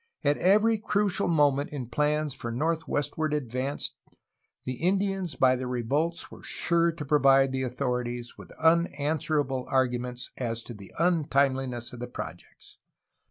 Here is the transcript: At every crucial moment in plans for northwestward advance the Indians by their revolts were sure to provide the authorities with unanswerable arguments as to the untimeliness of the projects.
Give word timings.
At 0.23 0.37
every 0.37 0.79
crucial 0.79 1.27
moment 1.27 1.69
in 1.69 1.85
plans 1.85 2.33
for 2.33 2.51
northwestward 2.51 3.35
advance 3.35 3.93
the 4.65 4.77
Indians 4.81 5.35
by 5.35 5.55
their 5.55 5.67
revolts 5.67 6.31
were 6.31 6.41
sure 6.41 6.91
to 6.91 7.05
provide 7.05 7.51
the 7.51 7.61
authorities 7.61 8.35
with 8.35 8.49
unanswerable 8.53 9.67
arguments 9.69 10.31
as 10.37 10.63
to 10.63 10.73
the 10.73 10.91
untimeliness 10.97 11.93
of 11.93 11.99
the 11.99 12.07
projects. 12.07 12.79